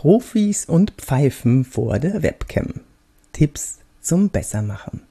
[0.00, 2.82] Profis und Pfeifen vor der Webcam.
[3.32, 5.02] Tipps zum Bessermachen.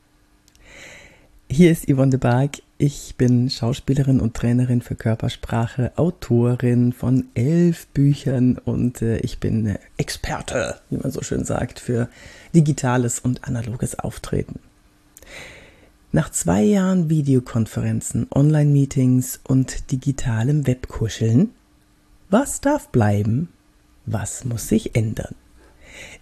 [1.50, 2.62] Hier ist Yvonne de Barg.
[2.78, 9.78] Ich bin Schauspielerin und Trainerin für Körpersprache, Autorin von elf Büchern und äh, ich bin
[9.98, 12.08] Experte, wie man so schön sagt, für
[12.56, 14.62] digitales und analoges Auftreten.
[16.14, 21.50] Nach zwei Jahren Videokonferenzen, Online-Meetings und digitalem Webkuscheln,
[22.30, 23.50] was darf bleiben?
[24.08, 25.36] Was muss sich ändern?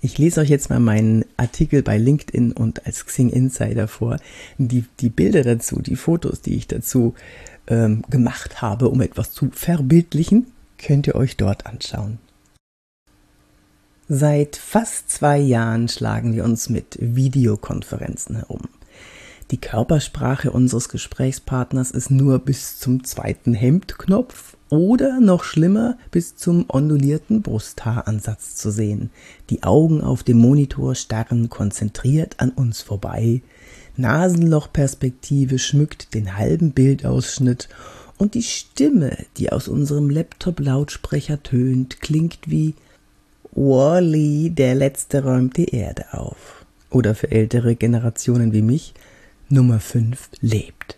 [0.01, 4.17] Ich lese euch jetzt mal meinen Artikel bei LinkedIn und als Xing Insider vor.
[4.57, 7.13] Die, die Bilder dazu, die Fotos, die ich dazu
[7.67, 10.47] ähm, gemacht habe, um etwas zu verbildlichen,
[10.79, 12.17] könnt ihr euch dort anschauen.
[14.09, 18.61] Seit fast zwei Jahren schlagen wir uns mit Videokonferenzen herum.
[19.51, 26.65] Die Körpersprache unseres Gesprächspartners ist nur bis zum zweiten Hemdknopf oder noch schlimmer bis zum
[26.67, 29.11] ondulierten Brusthaaransatz zu sehen.
[29.51, 33.43] Die Augen auf dem Monitor starren konzentriert an uns vorbei.
[33.97, 37.69] Nasenlochperspektive schmückt den halben Bildausschnitt
[38.17, 42.73] und die Stimme, die aus unserem Laptop-Lautsprecher tönt, klingt wie
[43.51, 46.65] Wally, der Letzte räumt die Erde auf.
[46.89, 48.93] Oder für ältere Generationen wie mich,
[49.49, 50.97] Nummer 5 lebt.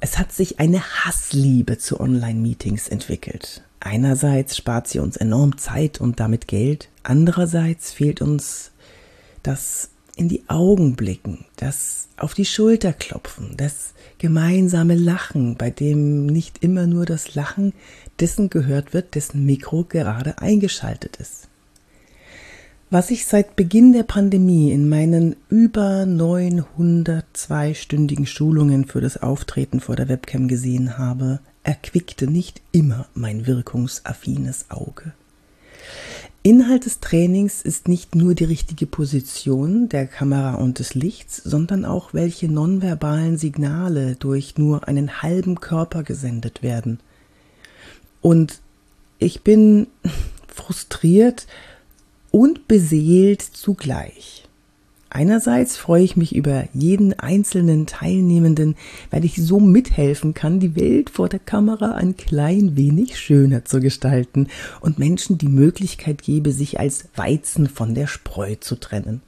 [0.00, 3.62] Es hat sich eine Hassliebe zu Online-Meetings entwickelt.
[3.78, 8.72] Einerseits spart sie uns enorm Zeit und damit Geld, andererseits fehlt uns
[9.42, 16.24] das in die Augen blicken, das auf die Schulter klopfen, das gemeinsame Lachen, bei dem
[16.24, 17.74] nicht immer nur das Lachen
[18.20, 21.48] dessen gehört wird, dessen Mikro gerade eingeschaltet ist.
[22.94, 29.80] Was ich seit Beginn der Pandemie in meinen über 900 zweistündigen Schulungen für das Auftreten
[29.80, 35.12] vor der Webcam gesehen habe, erquickte nicht immer mein wirkungsaffines Auge.
[36.44, 41.84] Inhalt des Trainings ist nicht nur die richtige Position der Kamera und des Lichts, sondern
[41.84, 47.00] auch welche nonverbalen Signale durch nur einen halben Körper gesendet werden.
[48.20, 48.60] Und
[49.18, 49.88] ich bin
[50.46, 51.48] frustriert,
[52.34, 54.42] und beseelt zugleich.
[55.08, 58.74] Einerseits freue ich mich über jeden einzelnen Teilnehmenden,
[59.12, 63.78] weil ich so mithelfen kann, die Welt vor der Kamera ein klein wenig schöner zu
[63.78, 64.48] gestalten
[64.80, 69.22] und Menschen die Möglichkeit gebe, sich als Weizen von der Spreu zu trennen.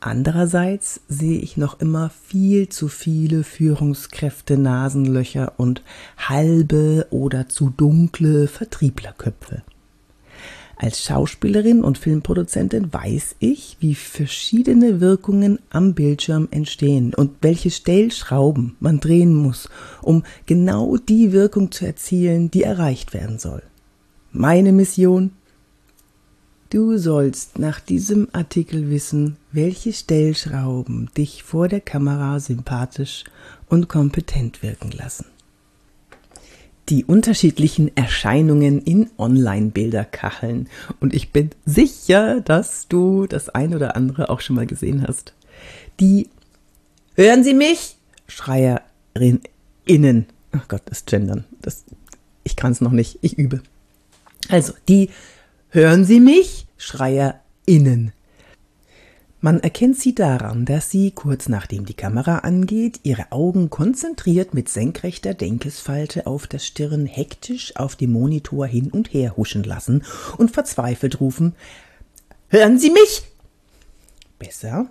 [0.00, 5.82] Andererseits sehe ich noch immer viel zu viele Führungskräfte, Nasenlöcher und
[6.18, 9.62] halbe oder zu dunkle Vertrieblerköpfe.
[10.76, 18.76] Als Schauspielerin und Filmproduzentin weiß ich, wie verschiedene Wirkungen am Bildschirm entstehen und welche Stellschrauben
[18.80, 19.68] man drehen muss,
[20.02, 23.62] um genau die Wirkung zu erzielen, die erreicht werden soll.
[24.32, 25.30] Meine Mission?
[26.70, 33.22] Du sollst nach diesem Artikel wissen, welche Stellschrauben dich vor der Kamera sympathisch
[33.68, 35.26] und kompetent wirken lassen
[36.88, 40.68] die unterschiedlichen Erscheinungen in Online-Bilderkacheln.
[41.00, 45.32] Und ich bin sicher, dass du das ein oder andere auch schon mal gesehen hast.
[46.00, 46.28] Die
[47.16, 47.96] Hören Sie mich?
[48.26, 50.26] Schreierinnen.
[50.50, 51.44] Ach Gott, das Gendern.
[51.62, 51.84] Das,
[52.42, 53.18] ich kann es noch nicht.
[53.22, 53.62] Ich übe.
[54.48, 55.10] Also, die
[55.68, 56.66] Hören Sie mich?
[56.76, 58.12] Schreierinnen.
[59.44, 64.70] Man erkennt sie daran, dass sie, kurz nachdem die Kamera angeht, ihre Augen konzentriert mit
[64.70, 70.02] senkrechter Denkesfalte auf der Stirn hektisch auf dem Monitor hin und her huschen lassen
[70.38, 71.54] und verzweifelt rufen
[72.48, 73.24] Hören Sie mich.
[74.38, 74.86] Besser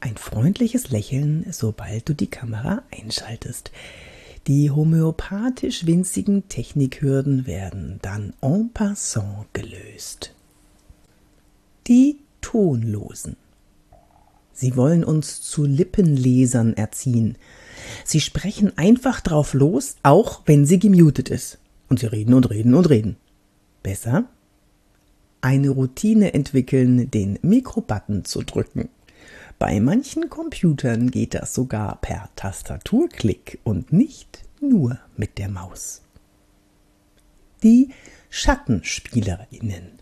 [0.00, 3.72] ein freundliches Lächeln, sobald du die Kamera einschaltest.
[4.48, 10.34] Die homöopathisch winzigen Technikhürden werden dann en passant gelöst.
[11.86, 13.38] Die Tonlosen.
[14.52, 17.36] Sie wollen uns zu Lippenlesern erziehen.
[18.04, 21.58] Sie sprechen einfach drauf los, auch wenn sie gemutet ist.
[21.88, 23.16] Und sie reden und reden und reden.
[23.82, 24.24] Besser?
[25.40, 28.88] Eine Routine entwickeln, den Mikrobutton zu drücken.
[29.58, 36.02] Bei manchen Computern geht das sogar per Tastaturklick und nicht nur mit der Maus.
[37.62, 37.90] Die
[38.30, 40.01] Schattenspielerinnen.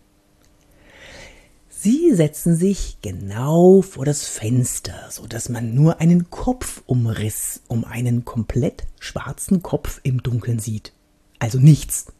[1.83, 8.23] Sie setzen sich genau vor das Fenster, so dass man nur einen Kopfumriss um einen
[8.23, 10.93] komplett schwarzen Kopf im Dunkeln sieht.
[11.39, 12.13] Also nichts.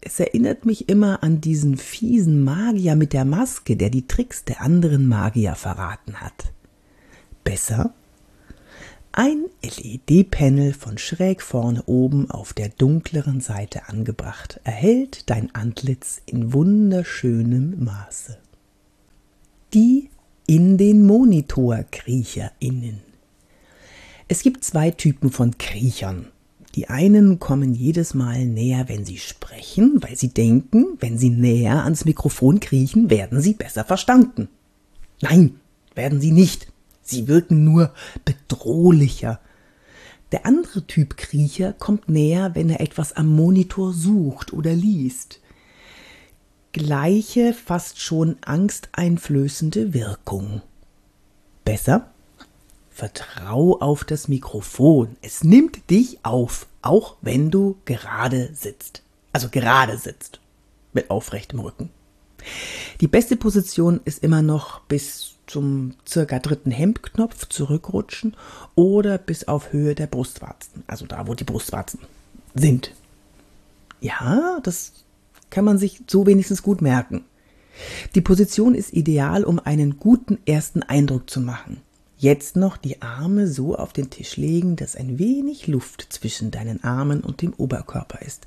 [0.00, 4.60] Es erinnert mich immer an diesen fiesen Magier mit der Maske, der die Tricks der
[4.60, 6.52] anderen Magier verraten hat.
[7.44, 7.94] Besser
[9.14, 16.54] Ein LED-Panel von schräg vorne oben auf der dunkleren Seite angebracht erhält dein Antlitz in
[16.54, 18.38] wunderschönem Maße.
[19.74, 20.08] Die
[20.46, 23.02] in den Monitor KriecherInnen.
[24.28, 26.28] Es gibt zwei Typen von Kriechern.
[26.74, 31.84] Die einen kommen jedes Mal näher, wenn sie sprechen, weil sie denken, wenn sie näher
[31.84, 34.48] ans Mikrofon kriechen, werden sie besser verstanden.
[35.20, 35.60] Nein,
[35.94, 36.71] werden sie nicht.
[37.02, 37.92] Sie wirken nur
[38.24, 39.40] bedrohlicher.
[40.30, 45.40] Der andere Typ Kriecher kommt näher, wenn er etwas am Monitor sucht oder liest.
[46.72, 50.62] Gleiche, fast schon angsteinflößende Wirkung.
[51.64, 52.10] Besser?
[52.90, 55.16] Vertrau auf das Mikrofon.
[55.20, 59.02] Es nimmt dich auf, auch wenn du gerade sitzt.
[59.32, 60.40] Also gerade sitzt.
[60.94, 61.90] Mit aufrechtem Rücken.
[63.00, 68.34] Die beste Position ist immer noch bis zum circa dritten Hemdknopf zurückrutschen
[68.74, 72.00] oder bis auf Höhe der Brustwarzen, also da, wo die Brustwarzen
[72.54, 72.92] sind.
[74.00, 74.92] Ja, das
[75.50, 77.24] kann man sich so wenigstens gut merken.
[78.14, 81.82] Die Position ist ideal, um einen guten ersten Eindruck zu machen.
[82.16, 86.82] Jetzt noch die Arme so auf den Tisch legen, dass ein wenig Luft zwischen deinen
[86.84, 88.46] Armen und dem Oberkörper ist.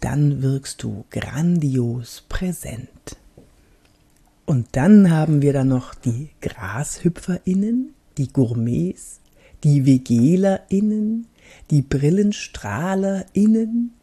[0.00, 3.16] Dann wirkst du grandios präsent.
[4.52, 9.20] Und dann haben wir da noch die GrashüpferInnen, die Gourmets,
[9.64, 11.26] die VegelerInnen,
[11.70, 13.94] die BrillenstrahlerInnen,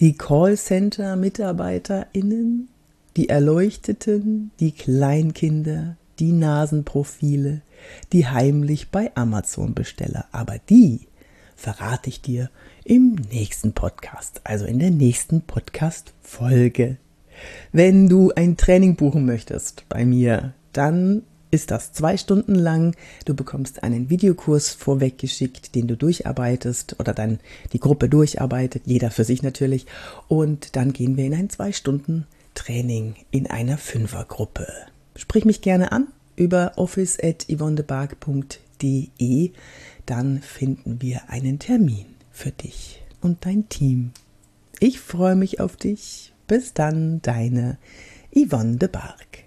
[0.00, 2.68] die Callcenter-MitarbeiterInnen,
[3.16, 7.62] die Erleuchteten, die Kleinkinder, die Nasenprofile,
[8.12, 10.26] die heimlich bei Amazon Besteller.
[10.32, 11.08] Aber die
[11.56, 12.50] verrate ich dir
[12.84, 16.98] im nächsten Podcast, also in der nächsten Podcast-Folge.
[17.72, 21.22] Wenn du ein Training buchen möchtest bei mir, dann
[21.54, 22.96] ist das zwei Stunden lang.
[23.24, 27.38] Du bekommst einen Videokurs vorweggeschickt, den du durcharbeitest oder dann
[27.72, 29.86] die Gruppe durcharbeitet, jeder für sich natürlich.
[30.28, 34.66] Und dann gehen wir in ein zwei Stunden Training in einer Fünfergruppe.
[35.16, 39.52] Sprich mich gerne an über office.yvonnebark.de.
[40.06, 44.10] Dann finden wir einen Termin für dich und dein Team.
[44.80, 47.78] Ich freue mich auf dich bis dann, deine
[48.34, 49.43] Yvonne de Barg.